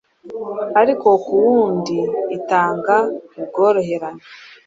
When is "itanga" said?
2.37-2.95